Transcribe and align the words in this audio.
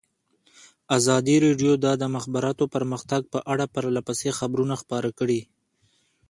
ازادي 0.97 1.35
راډیو 1.45 1.73
د 1.83 1.85
د 2.01 2.03
مخابراتو 2.15 2.63
پرمختګ 2.75 3.21
په 3.33 3.39
اړه 3.53 3.65
پرله 3.73 4.01
پسې 4.07 4.29
خبرونه 4.39 4.73
خپاره 4.81 5.09
کړي. 5.19 5.41